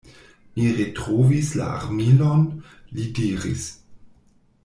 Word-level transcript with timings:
Mi 0.53 0.69
retrovis 0.77 1.51
la 1.59 1.67
armilon, 1.81 2.47
li 2.97 3.07
diris. 3.21 3.67